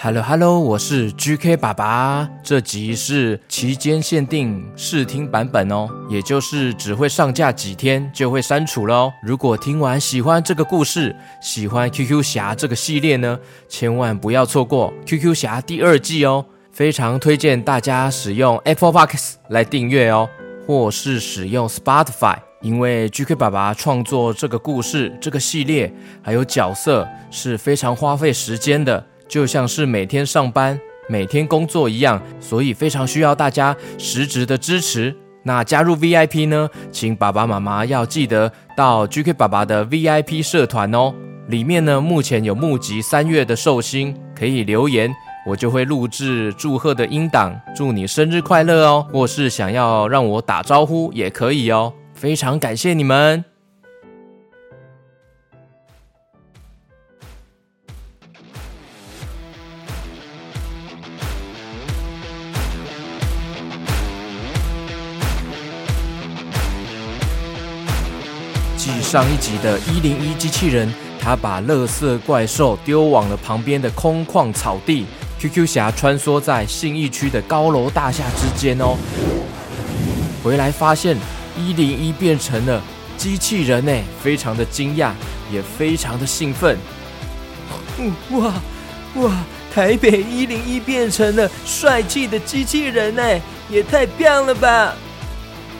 [0.00, 2.30] Hello Hello，我是 GK 爸爸。
[2.40, 9.12] 这集是期间限定试听版本哦，也就是只会上架几天就会删除了哦。
[9.20, 13.36] 如果听完喜欢这个故事，喜欢 QQ 侠这个系列呢，
[13.68, 16.46] 千万不要错过 QQ 侠第二季哦。
[16.70, 20.28] 非常推荐大家使用 Apple Podcast 来订阅哦，
[20.64, 25.92] 或是使用 Spotify，因为 GK 爸爸创作这个故事、这个系列
[26.22, 29.04] 还有角色是非常花费时间的。
[29.28, 35.14] 就像是每天上班、每天工作一样，所以非常需要大家实质的支持。
[35.44, 41.14] 那加入 VIP 呢，请爸爸妈妈要记得到 GK 爸爸的 VIP 社团哦。
[41.48, 45.10] 里面呢，目前有募集三月的寿星，可以留言，
[45.46, 49.06] 我就会录制祝贺的音档，祝你生日快乐哦。
[49.10, 51.92] 或是想要让我打招呼也可以哦。
[52.12, 53.42] 非常感谢你们。
[68.78, 70.88] 继上一集的一零一机器人，
[71.20, 75.04] 他把乐色怪兽丢往了旁边的空旷草地。
[75.40, 78.96] QQ 侠穿梭在信义区的高楼大厦之间哦，
[80.44, 81.16] 回来发现
[81.56, 82.80] 一零一变成了
[83.16, 85.10] 机器人呢，非常的惊讶，
[85.52, 86.78] 也非常的兴奋。
[88.30, 88.54] 哇
[89.16, 89.32] 哇！
[89.74, 93.22] 台北一零一变成了帅气的机器人呢，
[93.68, 94.94] 也太棒了吧！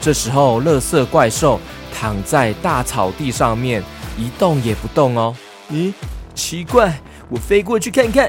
[0.00, 1.58] 这时候，乐色怪兽。
[2.02, 3.80] 躺在大草地上面
[4.18, 5.32] 一动也不动哦。
[5.70, 5.92] 咦，
[6.34, 8.28] 奇怪，我飞过去看看。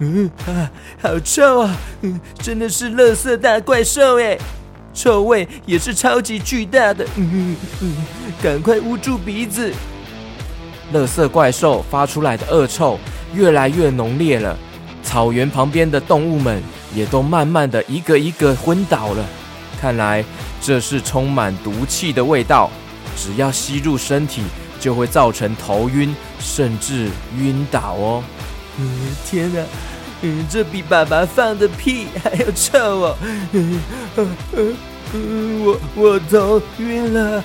[0.00, 0.68] 嗯啊，
[1.00, 1.76] 好臭啊！
[2.02, 4.36] 嗯，真的是垃圾大怪兽哎，
[4.92, 7.06] 臭味也是超级巨大的。
[7.14, 7.94] 嗯嗯，
[8.42, 9.72] 赶快捂住鼻子。
[10.92, 12.98] 垃圾怪兽发出来的恶臭
[13.32, 14.58] 越来越浓烈了，
[15.04, 16.60] 草原旁边的动物们
[16.92, 19.24] 也都慢慢的一个一个昏倒了。
[19.80, 20.24] 看来
[20.60, 22.68] 这是充满毒气的味道。
[23.16, 24.42] 只要吸入身体，
[24.78, 28.22] 就会造成头晕，甚至晕倒哦。
[28.78, 28.88] 嗯，
[29.24, 29.62] 天哪，
[30.20, 33.16] 嗯，这比爸爸放的屁还要臭哦。
[33.52, 33.80] 嗯
[34.16, 34.36] 嗯
[35.12, 37.42] 嗯，我我头晕了。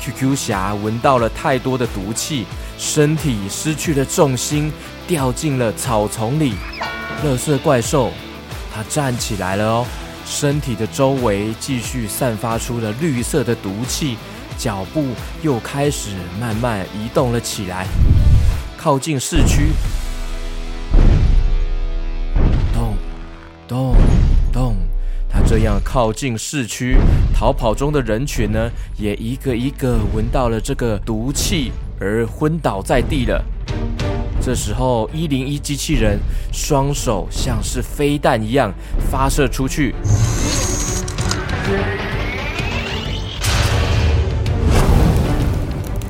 [0.00, 2.44] QQ 侠闻到了太多的毒气，
[2.76, 4.72] 身体失去了重心，
[5.06, 6.54] 掉进了草丛里。
[7.22, 8.10] 乐色怪兽，
[8.74, 9.86] 他站起来了哦。
[10.26, 14.16] 身体的周围继续散发出了绿色的毒气，
[14.56, 15.08] 脚步
[15.42, 17.86] 又开始慢慢移动了起来，
[18.76, 19.72] 靠近市区。
[22.72, 22.96] 咚
[23.68, 23.96] 咚
[24.52, 24.76] 咚，
[25.28, 26.96] 他这样靠近市区，
[27.34, 31.70] 逃跑中的人群呢，也一个一个闻到了这个毒气
[32.00, 33.44] 而昏倒在地了。
[34.44, 36.18] 这时候，一零一机器人
[36.52, 38.70] 双手像是飞弹一样
[39.10, 39.94] 发射出去，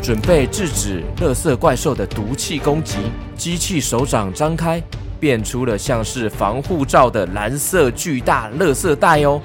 [0.03, 2.97] 准备制止乐色怪兽的毒气攻击。
[3.37, 4.83] 机器手掌张开，
[5.21, 9.41] 变出了像是防护罩的蓝色巨大乐色袋哦，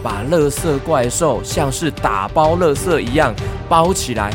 [0.00, 3.34] 把乐色怪兽像是打包乐色一样
[3.68, 4.32] 包起来。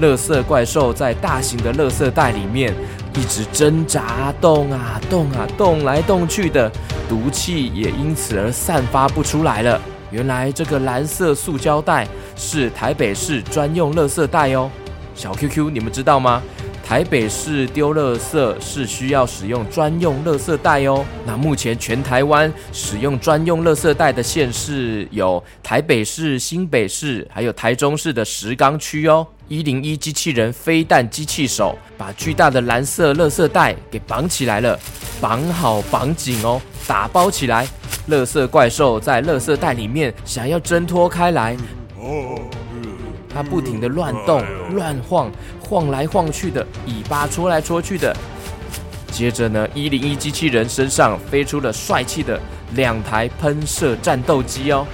[0.00, 2.74] 垃圾怪兽在大型的垃圾袋里面
[3.14, 6.70] 一直挣扎，动啊动啊，动来动去的，
[7.08, 9.80] 毒气也因此而散发不出来了。
[10.10, 12.06] 原来这个蓝色塑胶袋
[12.36, 14.70] 是台北市专用垃圾袋哦。
[15.14, 16.42] 小 QQ，你们知道吗？
[16.82, 21.04] 台北市丢垃圾是需要使用专用垃圾袋哦。
[21.24, 29.24] 那目前全台湾使用专用垃圾袋的县市有台北市、新北市，还有台中市的石冈区哦。
[29.50, 34.78] 一零一机器人飞弹机器手把巨大的蓝色垃圾袋给绑起来了，
[35.20, 37.66] 绑好绑紧哦，打包起来。
[38.08, 41.56] 垃圾怪兽在垃圾袋里面想要挣脱开来，
[43.34, 44.40] 它不停地乱动
[44.72, 45.28] 乱晃。
[45.60, 48.16] 晃来晃去的，尾巴戳来戳去的。
[49.10, 52.40] 接着呢，一零一机器人身上飞出了帅气的
[52.74, 54.86] 两台喷射战斗机哦，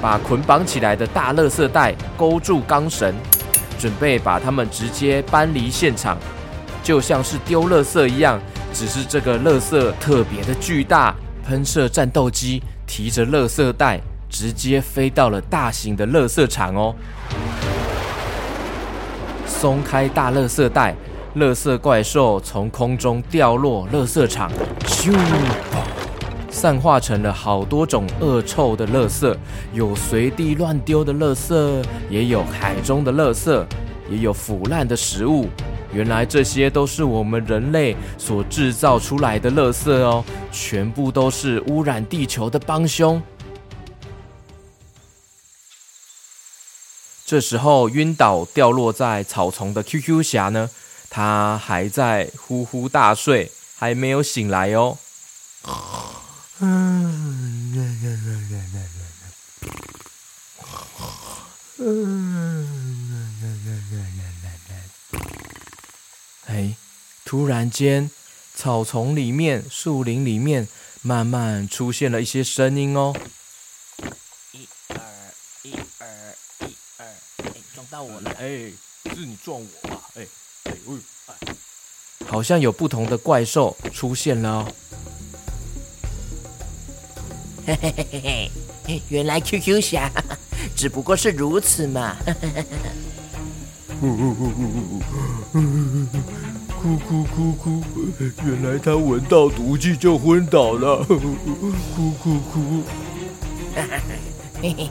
[0.00, 3.14] 把捆绑起来的大垃圾袋勾住钢绳，
[3.78, 6.16] 准备把他们直接搬离现场，
[6.82, 8.40] 就像是丢垃圾一样。
[8.72, 11.14] 只是这个垃圾特别的巨大，
[11.46, 14.00] 喷射战斗机提着垃圾袋。
[14.28, 16.94] 直接飞到了大型的垃圾场哦！
[19.46, 20.94] 松开大垃圾袋，
[21.36, 24.50] 垃圾怪兽从空中掉落垃圾场，
[24.84, 25.16] 咻！
[26.56, 29.36] 散化成了好多种恶臭的垃圾，
[29.74, 33.62] 有随地乱丢的垃圾，也有海中的垃圾，
[34.08, 35.50] 也有腐烂的食物。
[35.92, 43.22] 原来这些都是我们人类所制造出来的垃圾哦，全部都是污染地球的帮凶。
[47.26, 50.70] 这时候，晕倒掉落在草丛的 QQ 侠呢，
[51.10, 54.96] 他还在呼呼大睡，还没有醒来哦。
[66.46, 66.74] 哎，
[67.26, 68.10] 突然间，
[68.54, 70.66] 草丛里面、树林里面，
[71.02, 73.14] 慢慢出现了一些声音哦。
[77.88, 78.46] 到我了，哎，
[79.14, 80.02] 是你撞我吧？
[80.16, 80.26] 哎，
[80.64, 81.36] 哎，喂，哎，
[82.26, 84.74] 好像有不同的怪兽出现了哦。
[87.66, 88.50] 嘿嘿嘿嘿
[88.86, 90.08] 嘿，原来 QQ 侠
[90.76, 92.14] 只不过是如此嘛。
[93.98, 94.14] 哭
[96.98, 97.82] 哭哭哭，
[98.44, 101.02] 原来他闻到毒气就昏倒了。
[101.04, 101.18] 哭
[102.22, 102.84] 哭哭。
[103.74, 103.82] 嘿
[104.72, 104.88] 嘿嘿，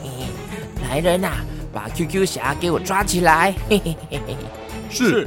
[0.82, 1.38] 来人呐！
[1.72, 3.54] 把 QQ 侠给我抓起来！
[4.90, 5.26] 是，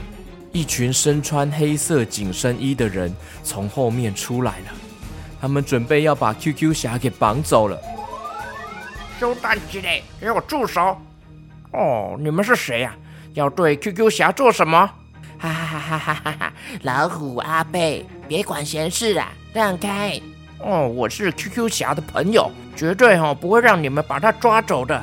[0.51, 3.11] 一群身穿黑色紧身衣的人
[3.43, 4.67] 从后面出来了，
[5.41, 7.79] 他们准备要把 QQ 侠给绑走了。
[9.19, 10.97] 收弹之类，给我住手！
[11.71, 12.95] 哦，你们是谁呀？
[13.33, 14.89] 要对 QQ 侠做什么？
[15.37, 16.53] 哈哈哈哈哈哈！
[16.81, 20.19] 老虎阿贝，别管闲事啊，让开！
[20.59, 25.01] 哦，我是 QQ 侠的朋友，绝对哈不会让你们把他抓走的。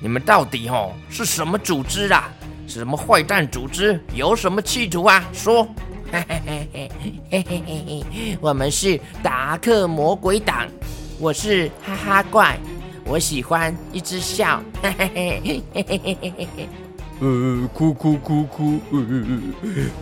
[0.00, 2.28] 你们到底哦是什么组织啊？
[2.66, 4.02] 什么坏蛋组织？
[4.14, 5.24] 有什么企图啊？
[5.32, 5.66] 说！
[6.10, 6.90] 嘿嘿嘿嘿
[7.30, 10.66] 嘿嘿嘿嘿，我们是达克魔鬼党，
[11.18, 12.58] 我是哈哈怪，
[13.04, 14.62] 我喜欢一直笑。
[14.82, 16.68] 嘿嘿嘿嘿嘿嘿嘿嘿。
[17.20, 18.98] 呃，哭哭哭哭，呃，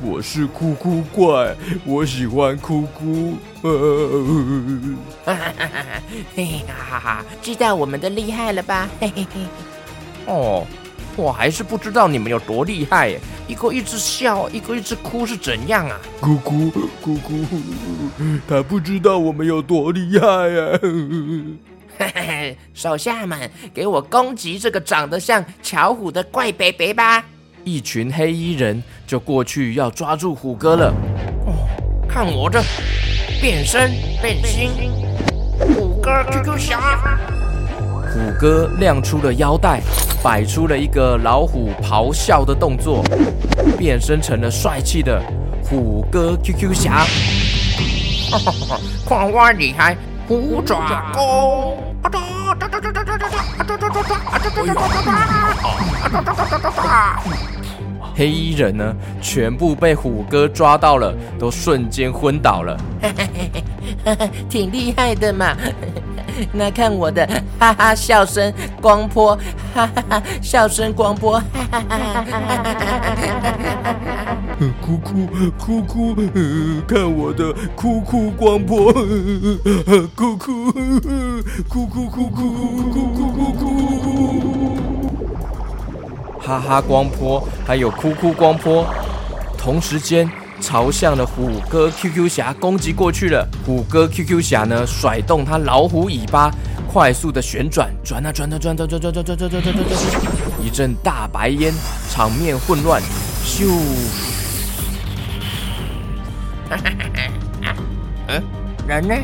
[0.03, 1.57] 我是哭哭怪，
[1.87, 3.35] 我喜欢哭哭。
[3.63, 4.25] 呃，
[5.25, 6.03] 哈哈哈哈
[6.37, 8.89] 嘿嘿哈哈，知道我们的厉害了吧？
[9.01, 9.41] 嘿嘿嘿。
[10.27, 10.67] 哦，
[11.17, 13.21] 我还是不知道你们有多厉害耶！
[13.49, 15.99] 一个一直笑，一个一直哭，是怎样啊？
[16.21, 16.71] 哭哭
[17.01, 17.41] 哭哭，
[18.47, 20.79] 他不知道我们有多厉害呀！
[21.99, 27.25] 嘿嘿嘿，手下们，给我攻击这个长得像巧虎的怪北北吧！
[27.65, 30.95] 一群黑衣人就过去要抓住虎哥了。
[31.47, 31.67] 哦，
[32.07, 32.63] 看我这
[33.41, 33.91] 变身
[34.21, 34.71] 变心，
[35.59, 37.19] 虎哥 QQ 侠。
[38.17, 39.83] 虎哥亮出了腰带，
[40.23, 43.05] 摆出了一个老虎咆哮的动作，
[43.77, 45.23] 变身成了帅气的
[45.63, 47.05] 虎哥 QQ 侠。
[49.07, 49.95] 看我厉害，
[50.27, 51.77] 虎爪功！
[58.15, 62.81] 黑衣人呢，全部被虎哥抓到了，都瞬间昏倒了。
[64.49, 65.55] 挺厉害的嘛。
[66.53, 67.27] 那看我的
[67.59, 69.37] 哈哈笑声光波，
[69.75, 72.77] 哈哈哈笑声光波，哈哈哈哈哈哈！
[74.81, 75.27] 哭哭
[75.59, 76.15] 哭哭，
[76.87, 78.93] 看我的哭哭光波，
[80.15, 80.73] 哭哭
[81.69, 83.63] 哭哭哭哭哭哭哭！
[86.41, 88.87] 哈哈光波还有哭哭光波，
[89.59, 90.31] 同时间。
[90.61, 93.47] 朝向了虎哥 QQ 侠攻击过去了。
[93.65, 96.51] 虎哥 QQ 侠呢，甩动他老虎尾巴，
[96.87, 101.73] 快速的旋转，转啊转啊转转转转转转转转转转转，一阵大白烟，
[102.11, 103.03] 场面混乱。
[103.45, 103.71] 咻！
[108.29, 108.43] 嗯，
[108.89, 109.15] 人呢？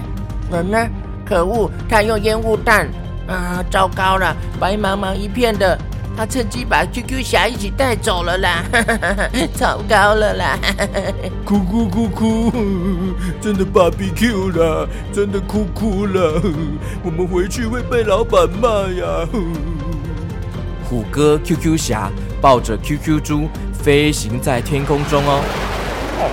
[0.51, 0.89] 人呢？
[1.25, 1.71] 可恶！
[1.89, 2.89] 他用烟雾弹
[3.27, 3.65] 啊！
[3.71, 5.79] 糟糕了，白茫茫一片的。
[6.17, 8.63] 他趁机把 QQ 侠一起带走了啦！
[9.55, 10.59] 糟糕了啦！
[11.45, 12.53] 哭哭哭哭，
[13.41, 16.41] 真的 BBQ 了，真的哭哭了。
[17.03, 19.27] 我们回去会被老板骂呀！
[20.89, 25.43] 虎哥 QQ 侠抱着 QQ 猪飞行在天空中哦。
[26.21, 26.31] 哦，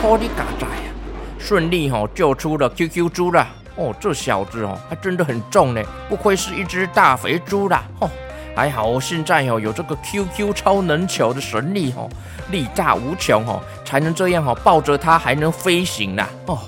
[0.00, 0.92] 好的嘎仔呀，
[1.38, 3.46] 顺利哈救出了 QQ 猪了。
[3.74, 7.82] 哦，这小子哦还真的很重呢，不愧是一只大肥猪啦。
[7.98, 8.08] 哦。
[8.54, 12.08] 还好，现在哦有这个 QQ 超能球的神力哦，
[12.50, 16.26] 力大无穷哦，才能这样哦抱着它还能飞行呢。
[16.46, 16.58] 哦，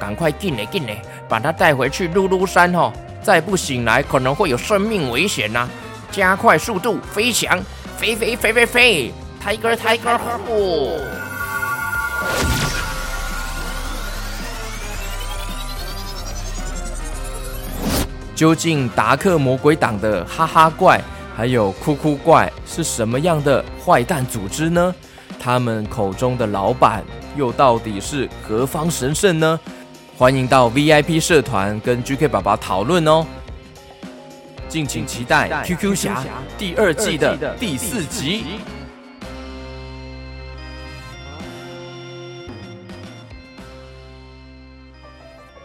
[0.00, 2.90] 赶快进来进来，把它带回去噜噜山哦，
[3.22, 5.68] 再不醒来可能会有生命危险呐，
[6.10, 7.60] 加快速度飞翔，
[7.98, 11.00] 飞飞飞飞飞，Tiger Tiger 哦。
[18.34, 21.00] 究竟达克魔鬼党的哈哈怪
[21.36, 24.94] 还有酷酷怪是什么样的坏蛋组织呢？
[25.38, 27.02] 他们口中的老板
[27.36, 29.58] 又到底是何方神圣呢？
[30.16, 33.26] 欢迎到 VIP 社团跟 GK 爸爸讨论哦。
[34.68, 36.22] 敬请期待《QQ 侠》
[36.56, 38.44] 第二季的第四集。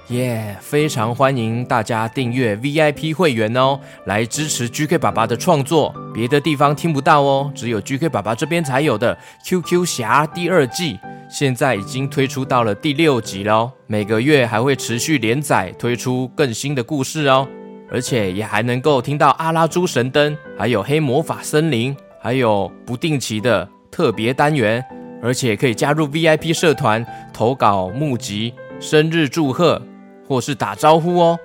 [0.10, 5.94] 耶非常欢迎大家订阅 VIP 会员哦，来支持 GK 爸爸的创作。
[6.12, 9.16] 别的地方听不到哦，只有 GK 爸爸这边才有的
[9.48, 10.98] 《QQ 侠》第二季，
[11.30, 13.72] 现在已经推出到了第六集喽。
[13.86, 17.48] 每个月还会持续连载，推出更新的故事哦。
[17.92, 24.84] 而且也还能够听到阿拉猪神灯，还有黑魔法森林，还有不定期的特别单元，
[25.22, 29.80] 而且可以加入 VIP 社团投稿募集、生日祝贺
[30.30, 31.38] 或是打招呼哦。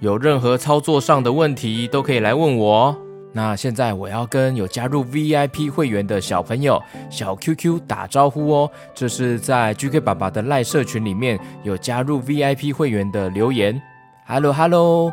[0.00, 2.96] 有任何操作上的问题都可以来问我哦。
[3.32, 8.70] 那现在我要跟有加入 VIP 会员的小朋友小 QQ 打招呼哦。
[8.94, 13.80] 这是在 GK 爸爸的赖社群里面有加入 VIP 会员的留言。
[14.26, 15.10] Hello Hello。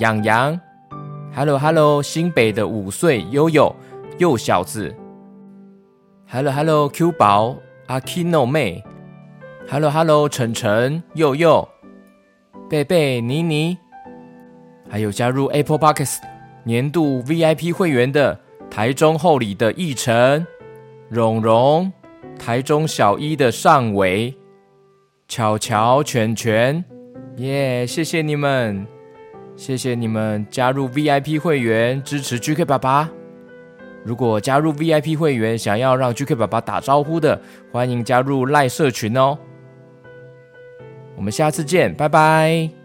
[0.00, 0.60] 洋洋
[1.32, 3.72] ，Hello Hello，新北的五岁悠悠
[4.18, 4.92] 幼小子
[6.28, 7.54] ，Hello Hello Q 宝
[7.86, 8.82] 阿 Kino 妹
[9.70, 11.68] ，Hello Hello 晨晨佑佑，
[12.68, 13.76] 贝贝妮妮，
[14.88, 16.18] 还有加入 Apple Podcast
[16.64, 18.40] 年度 VIP 会员的
[18.70, 20.46] 台中后里的奕晨，
[21.10, 21.92] 蓉蓉，
[22.38, 24.34] 台中小一的尚伟，
[25.28, 26.82] 巧巧全全，
[27.36, 28.86] 耶，谢谢你们。
[29.56, 33.08] 谢谢你们加入 VIP 会员支持 GK 爸爸。
[34.02, 37.40] 如果加入 VIP 会员想要让 GK 爸爸打招呼的，
[37.70, 39.38] 欢迎加入赖社群哦。
[41.16, 42.83] 我们下次见，拜拜。